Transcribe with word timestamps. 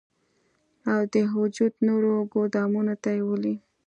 او 0.91 1.01
د 1.13 1.15
وجود 1.39 1.73
نورو 1.87 2.13
ګودامونو 2.33 2.93
ته 3.03 3.09
ئې 3.15 3.21
ولي 3.27 3.55